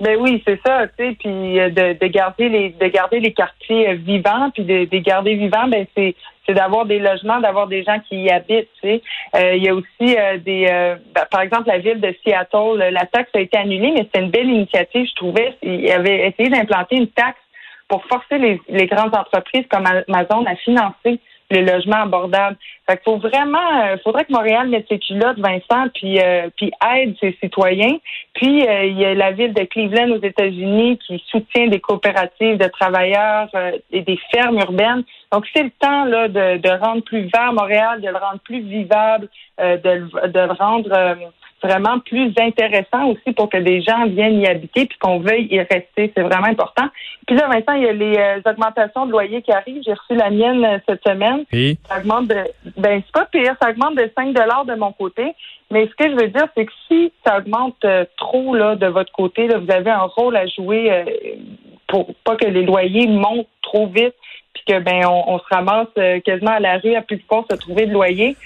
Ben 0.00 0.16
oui, 0.20 0.42
c'est 0.46 0.60
ça, 0.66 0.86
tu 0.98 1.04
sais, 1.04 1.16
puis 1.18 1.60
euh, 1.60 1.70
de, 1.70 1.98
de, 1.98 2.06
garder 2.08 2.48
les 2.48 2.70
de 2.70 2.86
garder 2.88 3.20
les 3.20 3.32
quartiers 3.32 3.90
euh, 3.90 3.94
vivants, 3.94 4.50
puis 4.52 4.64
de, 4.64 4.84
de 4.86 4.98
garder 4.98 5.34
vivants, 5.34 5.68
ben 5.68 5.86
c'est 5.96 6.14
c'est 6.46 6.54
d'avoir 6.54 6.84
des 6.84 6.98
logements, 6.98 7.40
d'avoir 7.40 7.68
des 7.68 7.82
gens 7.84 7.98
qui 8.06 8.16
y 8.24 8.30
habitent. 8.30 8.68
Tu 8.82 8.88
sais. 8.88 9.02
il 9.56 9.62
y 9.62 9.68
a 9.70 9.74
aussi 9.74 10.14
des, 10.44 10.66
ben, 11.14 11.24
par 11.30 11.40
exemple, 11.40 11.68
la 11.68 11.78
ville 11.78 12.02
de 12.02 12.14
Seattle, 12.22 12.90
la 12.92 13.06
taxe 13.06 13.30
a 13.34 13.40
été 13.40 13.56
annulée, 13.56 13.92
mais 13.92 14.02
c'était 14.02 14.20
une 14.20 14.30
belle 14.30 14.50
initiative, 14.50 15.06
je 15.08 15.14
trouvais. 15.14 15.54
Il 15.62 15.90
avait 15.90 16.28
essayé 16.28 16.50
d'implanter 16.50 16.96
une 16.96 17.08
taxe 17.08 17.38
pour 17.88 18.04
forcer 18.06 18.38
les, 18.38 18.60
les, 18.68 18.86
grandes 18.86 19.14
entreprises 19.14 19.66
comme 19.70 19.84
Amazon 19.86 20.44
à 20.46 20.56
financer 20.56 21.20
les 21.50 21.62
logements 21.62 22.02
abordables. 22.02 22.56
Fait 22.86 22.96
qu'il 22.96 23.04
faut 23.04 23.18
vraiment, 23.18 23.82
euh, 23.82 23.96
faudrait 24.02 24.24
que 24.24 24.32
Montréal 24.32 24.68
mette 24.68 24.86
ses 24.88 24.98
culottes, 24.98 25.38
Vincent, 25.38 25.88
puis 25.94 26.18
euh, 26.20 26.48
puis 26.56 26.70
aide 26.94 27.14
ses 27.20 27.36
citoyens. 27.42 27.96
Puis 28.34 28.66
euh, 28.66 28.84
il 28.84 28.98
y 28.98 29.04
a 29.04 29.14
la 29.14 29.32
ville 29.32 29.54
de 29.54 29.64
Cleveland 29.64 30.10
aux 30.10 30.22
États-Unis 30.22 30.98
qui 31.06 31.22
soutient 31.28 31.68
des 31.68 31.80
coopératives 31.80 32.58
de 32.58 32.68
travailleurs 32.68 33.48
et 33.90 34.02
des 34.02 34.18
fermes 34.32 34.58
urbaines. 34.58 35.04
Donc 35.32 35.46
c'est 35.54 35.62
le 35.62 35.70
temps 35.78 36.04
là 36.04 36.28
de, 36.28 36.58
de 36.58 36.68
rendre 36.80 37.02
plus 37.02 37.28
vert 37.32 37.52
Montréal, 37.52 38.00
de 38.00 38.08
le 38.08 38.16
rendre 38.16 38.40
plus 38.44 38.60
vivable, 38.60 39.28
de, 39.58 40.28
de 40.28 40.40
le 40.40 40.52
rendre 40.52 41.16
vraiment 41.64 41.98
plus 42.00 42.32
intéressant 42.38 43.08
aussi 43.08 43.32
pour 43.34 43.48
que 43.48 43.56
des 43.56 43.80
gens 43.80 44.06
viennent 44.06 44.40
y 44.40 44.46
habiter 44.46 44.86
puis 44.86 44.98
qu'on 44.98 45.18
veuille 45.18 45.48
y 45.50 45.58
rester. 45.58 46.12
C'est 46.14 46.22
vraiment 46.22 46.46
important. 46.46 46.86
Puis 47.26 47.36
là, 47.36 47.48
maintenant, 47.48 47.74
il 47.74 47.84
y 47.84 47.88
a 47.88 47.92
les 47.92 48.16
euh, 48.18 48.50
augmentations 48.50 49.06
de 49.06 49.12
loyer 49.12 49.40
qui 49.40 49.50
arrivent. 49.50 49.82
J'ai 49.84 49.94
reçu 49.94 50.14
la 50.14 50.30
mienne 50.30 50.64
euh, 50.64 50.78
cette 50.86 51.02
semaine. 51.06 51.44
Ça 51.88 51.98
augmente 51.98 52.28
de, 52.28 52.36
ben, 52.76 53.02
c'est 53.04 53.12
pas 53.12 53.26
pire. 53.26 53.56
Ça 53.62 53.70
augmente 53.70 53.96
de 53.96 54.10
5 54.14 54.34
de 54.34 54.74
mon 54.74 54.92
côté. 54.92 55.34
Mais 55.70 55.86
ce 55.86 55.94
que 55.94 56.10
je 56.10 56.16
veux 56.16 56.28
dire, 56.28 56.46
c'est 56.54 56.66
que 56.66 56.72
si 56.86 57.12
ça 57.24 57.38
augmente 57.38 57.82
euh, 57.84 58.04
trop 58.18 58.54
là, 58.54 58.76
de 58.76 58.86
votre 58.86 59.12
côté, 59.12 59.48
là, 59.48 59.58
vous 59.58 59.70
avez 59.70 59.90
un 59.90 60.02
rôle 60.02 60.36
à 60.36 60.46
jouer 60.46 61.04
pour 61.88 62.14
pas 62.24 62.36
que 62.36 62.46
les 62.46 62.64
loyers 62.64 63.06
montent 63.06 63.48
trop 63.62 63.86
vite 63.86 64.14
puis 64.52 64.62
que 64.68 64.78
ben 64.78 65.04
on, 65.06 65.38
se 65.38 65.44
ramasse 65.50 65.88
quasiment 66.24 66.52
à 66.52 66.60
la 66.60 66.78
rue 66.78 66.94
à 66.94 67.02
plus 67.02 67.18
pouvoir 67.18 67.44
se 67.50 67.56
trouver 67.56 67.86
de 67.86 67.92
loyer 67.92 68.36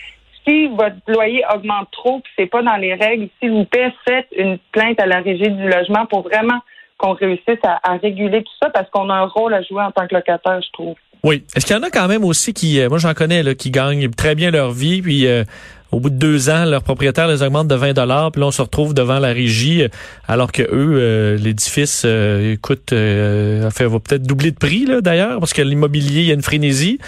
si 0.49 0.69
votre 0.69 0.97
loyer 1.07 1.43
augmente 1.55 1.89
trop, 1.93 2.21
puis 2.21 2.33
c'est 2.37 2.47
pas 2.47 2.63
dans 2.63 2.77
les 2.77 2.95
règles, 2.95 3.29
s'il 3.41 3.51
vous 3.51 3.65
plaît, 3.65 3.93
faites 4.07 4.27
une 4.37 4.59
plainte 4.73 5.01
à 5.01 5.07
la 5.07 5.21
régie 5.21 5.51
du 5.51 5.69
logement 5.69 6.07
pour 6.07 6.23
vraiment 6.23 6.61
qu'on 6.97 7.13
réussisse 7.13 7.61
à, 7.63 7.97
réguler 8.03 8.43
tout 8.43 8.53
ça, 8.61 8.71
parce 8.71 8.91
qu'on 8.91 9.09
a 9.09 9.15
un 9.15 9.27
rôle 9.27 9.55
à 9.55 9.63
jouer 9.63 9.83
en 9.83 9.93
tant 9.93 10.07
que 10.09 10.15
locataire, 10.15 10.61
je 10.61 10.73
trouve. 10.73 10.97
Oui. 11.23 11.45
Est-ce 11.55 11.67
qu'il 11.67 11.77
y 11.77 11.79
en 11.79 11.83
a 11.83 11.91
quand 11.91 12.09
même 12.09 12.25
aussi 12.25 12.53
qui, 12.53 12.81
euh, 12.81 12.89
moi 12.89 12.99
j'en 12.99 13.15
connais, 13.15 13.43
là, 13.43 13.55
qui 13.55 13.71
gagnent 13.71 14.09
très 14.11 14.35
bien 14.35 14.51
leur 14.51 14.73
vie, 14.73 15.01
puis 15.03 15.27
euh, 15.27 15.45
au 15.93 16.01
bout 16.01 16.11
de 16.11 16.17
deux 16.17 16.51
ans, 16.51 16.65
leur 16.65 16.83
propriétaire 16.83 17.29
les 17.29 17.43
augmente 17.43 17.69
de 17.69 17.75
20 17.75 17.93
dollars, 17.93 18.33
puis 18.33 18.41
là 18.41 18.49
on 18.49 18.51
se 18.51 18.63
retrouve 18.63 18.95
devant 18.95 19.19
la 19.21 19.29
régie, 19.29 19.85
euh, 19.85 19.89
alors 20.27 20.51
que 20.51 20.63
eux, 20.63 21.37
l'édifice, 21.37 22.05
écoute, 22.05 22.91
fait, 22.91 23.87
va 23.87 24.01
peut-être 24.01 24.25
doubler 24.25 24.51
de 24.51 24.59
prix 24.59 24.87
là 24.87 25.01
d'ailleurs, 25.01 25.39
parce 25.39 25.53
que 25.53 25.63
l'immobilier, 25.63 26.23
il 26.23 26.27
y 26.27 26.31
a 26.31 26.35
une 26.35 26.43
frénésie. 26.43 26.99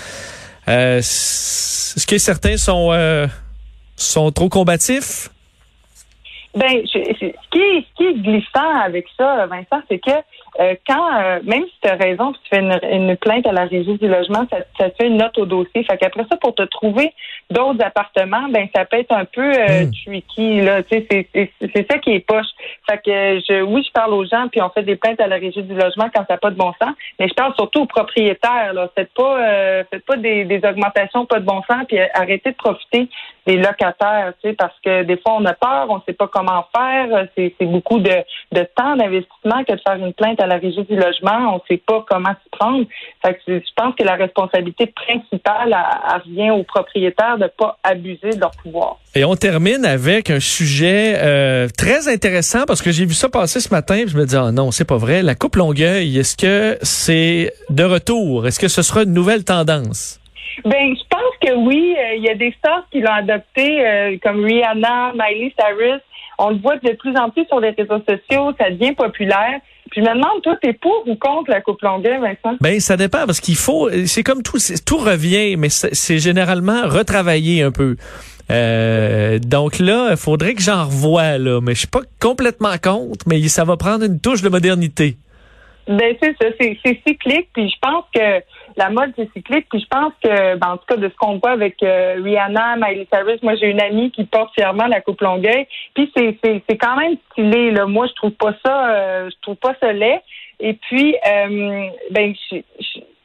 Est-ce 0.67 2.07
que 2.07 2.19
certains 2.19 2.57
sont, 2.57 2.90
euh, 2.93 3.26
sont 3.97 4.31
trop 4.33 4.49
combatifs? 4.49 5.31
Ben, 6.54 6.85
ce, 6.85 6.99
qui 6.99 7.61
est, 7.61 7.87
ce 7.87 7.95
qui 7.95 8.07
est 8.07 8.14
glissant 8.14 8.80
avec 8.85 9.07
ça, 9.16 9.47
Vincent, 9.47 9.83
c'est 9.88 10.00
que 10.00 10.11
euh, 10.59 10.75
quand, 10.87 11.21
euh, 11.21 11.38
même 11.45 11.62
si 11.62 11.75
tu 11.80 11.88
as 11.88 11.95
raison, 11.95 12.33
tu 12.33 12.40
fais 12.50 12.59
une, 12.59 13.16
plainte 13.16 13.47
à 13.47 13.52
la 13.52 13.66
régie 13.66 13.97
du 13.99 14.09
logement, 14.09 14.47
ça, 14.50 14.59
ça, 14.78 14.90
te 14.90 14.97
fait 14.97 15.07
une 15.07 15.19
note 15.19 15.38
au 15.38 15.47
dossier. 15.47 15.85
Fait 15.85 15.97
qu'après 15.97 16.26
ça, 16.28 16.37
pour 16.38 16.54
te 16.57 16.62
trouver 16.62 17.12
d'autres 17.50 17.85
appartements, 17.85 18.49
ben 18.49 18.66
ça 18.75 18.85
peut 18.85 18.99
être 18.99 19.12
un 19.12 19.25
peu 19.26 19.49
euh, 19.49 19.85
hmm. 19.85 19.90
tricky. 20.04 20.61
Là, 20.61 20.83
tu 20.83 21.07
sais, 21.09 21.28
c'est 21.33 21.90
ça 21.90 21.99
qui 21.99 22.14
est 22.14 22.26
poche. 22.26 22.47
Fait 22.88 22.99
que 22.99 23.40
je, 23.49 23.62
oui, 23.62 23.85
je 23.87 23.92
parle 23.92 24.12
aux 24.14 24.25
gens, 24.25 24.49
puis 24.49 24.61
on 24.61 24.71
fait 24.71 24.83
des 24.83 24.97
plaintes 24.97 25.21
à 25.21 25.28
la 25.28 25.37
régie 25.37 25.62
du 25.62 25.75
logement 25.75 26.11
quand 26.12 26.25
ça 26.26 26.35
n'a 26.35 26.38
pas 26.38 26.50
de 26.50 26.57
bon 26.57 26.73
sens. 26.83 26.95
Mais 27.21 27.28
je 27.28 27.35
parle 27.35 27.54
surtout 27.54 27.83
aux 27.83 27.87
propriétaires. 27.87 28.73
Là, 28.75 28.90
faites 28.97 29.12
pas, 29.14 29.40
euh, 29.40 29.85
faites 29.88 30.04
pas 30.04 30.16
des, 30.16 30.45
des 30.45 30.61
augmentations 30.66 31.26
pas 31.26 31.38
de 31.38 31.45
bon 31.45 31.62
sens, 31.71 31.85
puis 31.87 31.99
arrêtez 32.14 32.50
de 32.50 32.57
profiter 32.57 33.09
des 33.50 33.57
locataires, 33.57 34.33
tu 34.40 34.49
sais, 34.49 34.54
parce 34.54 34.75
que 34.85 35.02
des 35.02 35.16
fois 35.16 35.37
on 35.40 35.45
a 35.45 35.54
peur, 35.54 35.87
on 35.88 36.00
sait 36.07 36.12
pas 36.12 36.28
comment 36.28 36.64
faire. 36.75 37.26
C'est 37.37 37.66
beaucoup 37.66 37.99
de, 37.99 38.12
de 38.52 38.66
temps 38.76 38.95
d'investissement 38.95 39.64
que 39.64 39.73
de 39.73 39.80
faire 39.85 39.97
une 39.97 40.12
plainte 40.12 40.40
à 40.40 40.47
la 40.47 40.57
régie 40.57 40.85
du 40.85 40.95
logement. 40.95 41.57
On 41.57 41.61
sait 41.69 41.83
pas 41.85 42.04
comment 42.09 42.30
s'y 42.30 42.50
prendre. 42.52 42.87
Fait 43.25 43.35
que 43.35 43.40
je 43.59 43.73
pense 43.75 43.95
que 43.97 44.04
la 44.04 44.14
responsabilité 44.14 44.87
principale 44.87 45.76
revient 46.14 46.52
aux 46.52 46.62
propriétaires 46.62 47.38
de 47.38 47.49
pas 47.59 47.76
abuser 47.83 48.30
de 48.30 48.40
leur 48.40 48.52
pouvoir. 48.62 48.99
Et 49.16 49.25
on 49.25 49.35
termine 49.35 49.85
avec 49.85 50.30
un 50.30 50.38
sujet 50.38 51.14
euh, 51.16 51.66
très 51.76 52.07
intéressant 52.07 52.64
parce 52.66 52.83
que 52.83 52.92
j'ai 52.92 53.04
vu 53.04 53.14
ça 53.14 53.28
passer 53.28 53.59
ce 53.59 53.75
matin. 53.75 54.04
je 54.07 54.16
me 54.16 54.26
dis 54.26 54.37
oh 54.37 54.52
non, 54.52 54.71
c'est 54.71 54.87
pas 54.87 54.97
vrai. 54.99 55.23
La 55.23 55.35
coupe 55.35 55.57
Longueuil, 55.57 56.16
est-ce 56.16 56.37
que 56.37 56.78
c'est 56.83 57.52
de 57.69 57.83
retour? 57.83 58.47
Est-ce 58.47 58.61
que 58.61 58.69
ce 58.69 58.83
sera 58.83 59.02
une 59.02 59.12
nouvelle 59.12 59.42
tendance? 59.42 60.21
Ben, 60.64 60.95
je 60.95 61.02
pense 61.09 61.30
que 61.40 61.54
oui. 61.54 61.97
Euh, 61.99 62.14
il 62.16 62.23
y 62.23 62.28
a 62.28 62.35
des 62.35 62.54
stars 62.59 62.87
qui 62.90 63.00
l'ont 63.00 63.12
adopté, 63.12 63.85
euh, 63.85 64.16
comme 64.23 64.44
Rihanna, 64.44 65.12
Miley 65.14 65.52
Cyrus. 65.59 66.00
On 66.38 66.50
le 66.50 66.56
voit 66.56 66.76
de 66.76 66.92
plus 66.92 67.16
en 67.16 67.30
plus 67.30 67.44
sur 67.47 67.61
les 67.61 67.70
réseaux 67.70 68.02
sociaux. 68.09 68.52
Ça 68.59 68.70
devient 68.70 68.92
populaire. 68.92 69.61
Puis 69.90 70.02
je 70.02 70.09
me 70.09 70.14
demande, 70.14 70.40
toi, 70.42 70.56
t'es 70.62 70.73
pour 70.73 71.02
ou 71.06 71.16
contre 71.16 71.50
la 71.50 71.61
coupe 71.61 71.82
longueuil, 71.82 72.18
Vincent? 72.20 72.56
Ben, 72.61 72.78
ça 72.78 72.97
dépend, 72.97 73.26
parce 73.26 73.40
qu'il 73.40 73.56
faut, 73.56 73.90
c'est 74.06 74.23
comme 74.23 74.42
tout, 74.42 74.59
tout 74.87 74.99
revient, 74.99 75.56
mais 75.56 75.68
c'est 75.68 76.18
généralement 76.18 76.87
retravaillé 76.87 77.62
un 77.62 77.73
peu. 77.73 77.97
Euh, 78.50 79.38
donc 79.38 79.78
là, 79.78 80.09
il 80.11 80.16
faudrait 80.16 80.54
que 80.54 80.62
j'en 80.62 80.85
revoie, 80.85 81.38
là, 81.38 81.61
mais 81.61 81.75
je 81.75 81.80
suis 81.80 81.88
pas 81.88 82.02
complètement 82.20 82.76
contre, 82.82 83.25
mais 83.26 83.40
ça 83.49 83.64
va 83.64 83.76
prendre 83.76 84.04
une 84.04 84.20
touche 84.20 84.42
de 84.42 84.49
modernité. 84.49 85.16
Ben, 85.88 86.14
c'est 86.23 86.37
ça, 86.40 86.49
c'est 86.59 87.00
cyclique, 87.06 87.49
puis 87.52 87.68
je 87.68 87.76
pense 87.80 88.04
que 88.14 88.20
la 88.77 88.91
mode, 88.91 89.12
c'est 89.17 89.31
cyclique. 89.33 89.67
Puis 89.71 89.81
je 89.81 89.87
pense 89.87 90.12
que, 90.23 90.57
ben, 90.57 90.73
en 90.73 90.77
tout 90.77 90.87
cas, 90.87 90.97
de 90.97 91.09
ce 91.09 91.15
qu'on 91.17 91.39
voit 91.39 91.50
avec 91.50 91.83
euh, 91.83 92.17
Rihanna, 92.23 92.77
Miley 92.77 93.07
Cyrus, 93.12 93.43
moi, 93.43 93.55
j'ai 93.57 93.69
une 93.69 93.81
amie 93.81 94.11
qui 94.11 94.25
porte 94.25 94.53
fièrement 94.55 94.87
la 94.87 95.00
coupe 95.00 95.21
longueuil. 95.21 95.67
Puis 95.95 96.11
c'est, 96.17 96.39
c'est, 96.43 96.62
c'est 96.69 96.77
quand 96.77 96.97
même 96.97 97.17
stylé. 97.33 97.71
Là. 97.71 97.87
Moi, 97.87 98.07
je 98.09 98.15
trouve 98.15 98.33
pas 98.33 98.55
ça, 98.65 98.91
euh, 98.91 99.31
je 99.31 99.37
trouve 99.43 99.57
pas 99.57 99.75
ça 99.81 99.93
laid. 99.93 100.21
Et 100.61 100.75
puis, 100.75 101.17
euh, 101.27 101.89
ben, 102.11 102.35
je, 102.50 102.57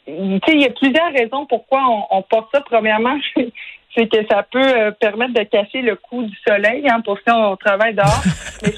il 0.08 0.62
y 0.62 0.66
a 0.66 0.70
plusieurs 0.70 1.12
raisons 1.12 1.46
pourquoi 1.48 1.82
on, 1.88 2.18
on 2.18 2.22
porte 2.22 2.50
ça. 2.54 2.62
Premièrement, 2.62 3.18
c'est 3.96 4.08
que 4.08 4.18
ça 4.30 4.44
peut 4.44 4.60
euh, 4.60 4.92
permettre 4.92 5.34
de 5.34 5.44
cacher 5.44 5.82
le 5.82 5.96
coup 5.96 6.24
du 6.24 6.36
soleil 6.48 6.88
hein, 6.90 7.02
pour 7.04 7.18
ceux 7.26 7.34
qui 7.34 7.66
travaille 7.66 7.96
dehors. 7.96 8.24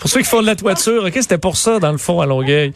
pour 0.00 0.08
ceux 0.08 0.20
qui 0.20 0.28
font 0.28 0.42
de 0.42 0.46
la 0.46 0.56
toiture, 0.56 1.04
ok, 1.04 1.12
c'était 1.14 1.38
pour 1.38 1.56
ça 1.56 1.78
dans 1.78 1.92
le 1.92 1.98
fond 1.98 2.20
à 2.20 2.26
Longueuil. 2.26 2.72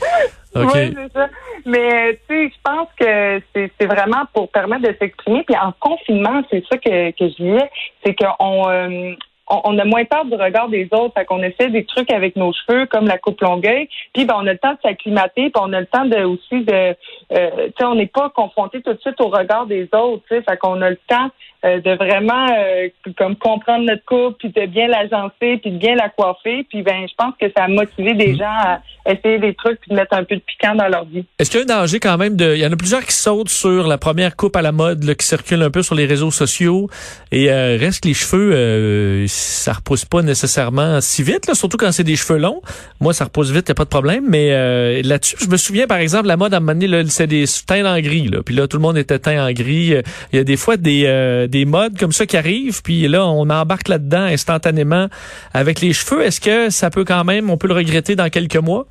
Oui, 0.55 0.65
c'est 0.73 1.13
ça. 1.13 1.29
Mais 1.65 2.19
tu 2.29 2.49
sais, 2.49 2.51
je 2.51 2.61
pense 2.63 2.89
que 2.99 3.41
c'est 3.55 3.87
vraiment 3.87 4.25
pour 4.33 4.51
permettre 4.51 4.83
de 4.83 4.97
s'exprimer. 4.99 5.45
Puis 5.45 5.57
en 5.57 5.73
confinement, 5.79 6.43
c'est 6.51 6.65
ça 6.71 6.79
que, 6.79 7.11
que 7.11 7.29
je 7.29 7.43
disais, 7.43 7.71
c'est 8.05 8.15
qu'on 8.15 8.69
euh, 8.69 9.15
on, 9.51 9.79
a 9.79 9.85
moins 9.85 10.05
peur 10.05 10.25
du 10.25 10.35
regard 10.35 10.69
des 10.69 10.89
autres. 10.93 11.15
Fait 11.15 11.25
qu'on 11.25 11.43
essaie 11.43 11.69
des 11.69 11.85
trucs 11.85 12.11
avec 12.13 12.37
nos 12.37 12.53
cheveux, 12.53 12.87
comme 12.87 13.07
la 13.07 13.19
coupe 13.19 13.41
longueuil. 13.41 13.89
Puis 14.13 14.25
ben, 14.25 14.35
on 14.39 14.47
a 14.47 14.53
le 14.53 14.59
temps 14.59 14.73
de 14.73 14.79
s'acclimater, 14.83 15.51
puis 15.51 15.63
on 15.63 15.73
a 15.73 15.81
le 15.81 15.87
temps 15.87 16.05
de 16.05 16.25
aussi 16.25 16.65
de 16.65 16.73
euh, 16.73 16.95
tu 17.31 17.73
sais, 17.79 17.85
on 17.85 17.95
n'est 17.95 18.07
pas 18.07 18.31
confronté 18.31 18.81
tout 18.83 18.93
de 18.93 19.01
suite 19.01 19.21
au 19.21 19.29
regard 19.29 19.67
des 19.67 19.89
autres. 19.93 20.25
Fait 20.29 20.57
qu'on 20.59 20.81
a 20.83 20.91
le 20.91 20.99
temps 21.09 21.31
euh, 21.63 21.79
de 21.79 21.91
vraiment 21.91 22.49
euh, 22.57 22.89
comme 23.19 23.37
comprendre 23.37 23.85
notre 23.85 24.03
coupe, 24.07 24.39
puis 24.39 24.49
de 24.49 24.65
bien 24.65 24.89
l'agencer, 24.89 25.59
puis 25.61 25.71
de 25.71 25.77
bien 25.77 25.95
la 25.95 26.09
coiffer. 26.09 26.65
Puis 26.71 26.81
ben, 26.81 27.07
je 27.07 27.15
pense 27.19 27.35
que 27.39 27.53
ça 27.55 27.65
a 27.65 27.69
motivé 27.69 28.15
des 28.15 28.33
mm. 28.33 28.39
gens 28.39 28.47
à 28.47 28.81
essayer 29.07 29.39
des 29.39 29.53
trucs 29.53 29.79
puis 29.81 29.91
de 29.91 29.95
mettre 29.95 30.15
un 30.15 30.25
peu 30.25 30.37
de 30.37 30.41
piquant 30.41 30.75
dans 30.75 30.89
leur 30.89 31.05
vie. 31.05 31.27
Est-ce 31.39 31.51
qu'il 31.51 31.61
y 31.61 31.63
a 31.63 31.65
un 31.65 31.81
danger 31.81 32.01
quand 32.01 32.17
même 32.17 32.35
de. 32.35 32.55
Il 32.55 32.61
y 32.61 32.67
en 32.67 32.73
a 32.73 32.77
plusieurs 32.77 33.05
qui 33.05 33.13
sautent 33.13 33.51
sur 33.51 33.89
la 33.89 33.99
première 33.99 34.37
coupe 34.37 34.57
à 34.57 34.63
la 34.63 34.73
mode 34.73 35.05
là, 35.05 35.15
qui 35.15 35.27
circule 35.27 35.63
un 35.63 35.71
peu 35.71 35.83
sur 35.83 35.95
les 35.95 36.07
réseaux 36.07 36.31
sociaux 36.31 36.89
et 37.31 37.51
euh, 37.51 37.77
reste 37.79 38.05
que 38.05 38.09
les 38.09 38.15
cheveux, 38.15 38.53
euh, 38.55 39.27
ça 39.29 39.75
repousse 39.75 40.07
pas 40.07 40.23
nécessairement 40.23 41.03
si 41.03 41.23
vite, 41.23 41.47
là, 41.47 41.55
surtout 41.55 41.77
quand 41.77 41.93
c'est 41.93 42.05
des 42.05 42.17
cheveux 42.17 42.39
longs. 42.39 42.63
Moi, 43.01 43.13
ça 43.13 43.25
repousse 43.25 43.51
vite, 43.51 43.69
y 43.69 43.73
a 43.73 43.75
pas 43.75 43.85
de 43.85 43.91
problème. 43.91 44.25
Mais 44.31 45.03
là-dessus, 45.03 45.37
je 45.41 45.49
me 45.49 45.59
souviens 45.59 45.87
par 45.87 45.99
exemple 45.99 46.27
la 46.27 46.39
mode 46.39 46.55
à 46.55 46.57
un 46.57 46.61
moment 46.61 46.79
donné, 46.79 47.05
c'est 47.09 47.27
des 47.27 47.45
teints 47.67 47.85
en 47.85 48.01
gris. 48.01 48.29
Là. 48.29 48.39
Puis 48.43 48.55
là, 48.55 48.67
tout 48.67 48.79
le 48.79 48.83
monde 48.83 48.97
était 48.97 49.19
teint 49.19 49.47
en 49.47 49.53
gris. 49.53 49.95
Il 50.33 50.37
y 50.37 50.39
a 50.39 50.45
des 50.45 50.57
fois 50.57 50.79
des 50.79 51.07
des 51.51 51.65
modes 51.65 51.99
comme 51.99 52.13
ça 52.13 52.27
qui 52.27 52.37
arrivent, 52.37 52.83
puis 52.83 53.07
là, 53.09 53.27
on 53.27 53.51
embarque 53.51 53.89
là-dedans 53.89 54.23
instantanément 54.23 55.09
avec 55.53 55.81
les 55.81 55.93
cheveux. 55.93 56.23
Est-ce 56.23 56.41
que 56.41 56.71
ça 56.71 56.91
peut 56.91 57.05
quand 57.05 57.25
même, 57.25 57.51
on 57.51 57.59
peut 57.59 57.69
le 57.69 57.75
regretter 57.75 58.17
dans 58.17 58.31
quelques 58.31 58.57
mois? 58.57 58.87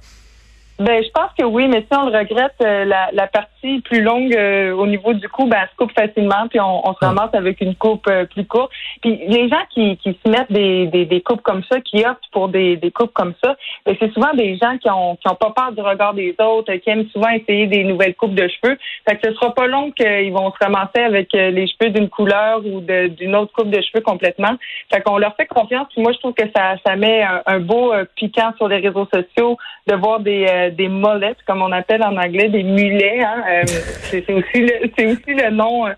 Ben, 0.79 1.03
je 1.03 1.09
pense 1.11 1.29
que 1.37 1.43
oui, 1.43 1.67
mais 1.67 1.81
si 1.81 1.97
on 1.97 2.09
le 2.09 2.17
regrette, 2.17 2.55
euh, 2.61 2.85
la, 2.85 3.09
la, 3.11 3.27
partie 3.27 3.81
plus 3.81 4.01
longue 4.01 4.33
euh, 4.33 4.71
au 4.71 4.87
niveau 4.87 5.11
du 5.13 5.27
cou, 5.27 5.45
ben, 5.45 5.57
elle 5.61 5.67
se 5.67 5.75
coupe 5.75 5.91
facilement, 5.91 6.47
puis 6.49 6.61
on, 6.61 6.87
on 6.87 6.93
se 6.93 6.99
ramasse 7.01 7.33
avec 7.33 7.59
une 7.59 7.75
coupe 7.75 8.07
euh, 8.07 8.23
plus 8.23 8.45
courte. 8.45 8.71
Puis 9.01 9.19
les 9.27 9.49
gens 9.49 9.59
qui, 9.71 9.97
qui 9.97 10.17
se 10.25 10.31
mettent 10.31 10.49
des, 10.49 10.87
des, 10.87 11.03
des, 11.03 11.19
coupes 11.19 11.41
comme 11.41 11.63
ça, 11.69 11.81
qui 11.81 12.05
optent 12.05 12.23
pour 12.31 12.47
des, 12.47 12.77
des 12.77 12.91
coupes 12.91 13.11
comme 13.11 13.33
ça, 13.43 13.57
ben, 13.85 13.93
c'est 13.99 14.13
souvent 14.13 14.33
des 14.33 14.55
gens 14.55 14.77
qui 14.77 14.89
ont, 14.89 15.17
qui 15.17 15.27
ont 15.27 15.35
pas 15.35 15.51
peur 15.53 15.73
du 15.73 15.81
regard 15.81 16.13
des 16.13 16.33
autres, 16.39 16.73
qui 16.75 16.89
aiment 16.89 17.09
souvent 17.09 17.29
essayer 17.31 17.67
des 17.67 17.83
nouvelles 17.83 18.15
coupes 18.15 18.35
de 18.35 18.47
cheveux. 18.47 18.77
Fait 19.05 19.17
que 19.17 19.27
ce 19.27 19.33
sera 19.33 19.53
pas 19.53 19.67
long 19.67 19.91
qu'ils 19.91 20.31
vont 20.31 20.49
se 20.49 20.63
ramasser 20.63 21.01
avec 21.01 21.33
les 21.33 21.67
cheveux 21.67 21.89
d'une 21.91 22.07
couleur 22.07 22.61
ou 22.65 22.79
d'une 22.79 23.35
autre 23.35 23.51
coupe 23.51 23.69
de 23.69 23.81
cheveux 23.81 24.01
complètement. 24.01 24.55
Fait 24.93 25.01
qu'on 25.01 25.17
leur 25.17 25.35
fait 25.35 25.45
confiance. 25.45 25.87
Puis 25.91 26.01
moi, 26.01 26.13
je 26.13 26.19
trouve 26.19 26.33
que 26.33 26.49
ça, 26.55 26.75
ça 26.85 26.95
met 26.95 27.21
un, 27.45 27.59
beau 27.59 27.91
piquant 28.15 28.53
sur 28.55 28.69
les 28.69 28.77
réseaux 28.77 29.07
sociaux 29.13 29.57
de 29.87 29.95
voir 29.95 30.21
des 30.21 30.68
des 30.71 30.87
molettes, 30.87 31.37
comme 31.45 31.61
on 31.61 31.71
appelle 31.71 32.03
en 32.03 32.15
anglais, 32.17 32.49
des 32.49 32.63
mulets. 32.63 33.21
Hein. 33.21 33.43
Euh, 33.49 33.63
c'est 34.09 34.31
aussi 34.31 34.61
le 34.61 34.89
c'est 34.97 35.05
aussi 35.07 35.33
le 35.33 35.51
nom 35.51 35.87
euh, 35.87 35.91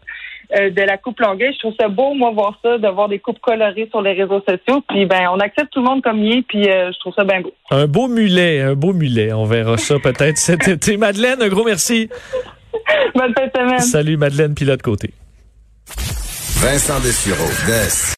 euh, 0.57 0.69
de 0.69 0.81
la 0.81 0.97
coupe 0.97 1.19
longueuil. 1.19 1.53
Je 1.53 1.59
trouve 1.59 1.73
ça 1.79 1.87
beau, 1.87 2.13
moi, 2.13 2.31
voir 2.31 2.59
ça, 2.63 2.77
de 2.77 2.87
voir 2.87 3.09
des 3.09 3.19
coupes 3.19 3.39
colorées 3.39 3.87
sur 3.89 4.01
les 4.01 4.13
réseaux 4.13 4.41
sociaux. 4.47 4.81
Puis 4.89 5.05
ben, 5.05 5.27
on 5.31 5.39
accepte 5.39 5.71
tout 5.71 5.79
le 5.79 5.85
monde 5.85 6.01
comme 6.01 6.19
il 6.19 6.39
est, 6.39 6.41
puis 6.41 6.63
je 6.63 6.99
trouve 6.99 7.13
ça 7.13 7.23
bien 7.23 7.41
beau. 7.41 7.53
Un 7.69 7.87
beau 7.87 8.07
mulet, 8.07 8.61
un 8.61 8.75
beau 8.75 8.93
mulet. 8.93 9.33
On 9.33 9.45
verra 9.45 9.77
ça 9.77 9.95
peut-être 9.99 10.37
cet 10.39 10.67
été. 10.67 10.97
Madeleine, 10.97 11.41
un 11.41 11.49
gros 11.49 11.63
merci. 11.63 12.09
Bonne 13.15 13.33
semaine. 13.55 13.79
Salut 13.79 14.17
Madeleine, 14.17 14.55
pilote 14.55 14.81
côté. 14.81 15.11
Vincent 16.61 16.99
Dessureau, 16.99 17.49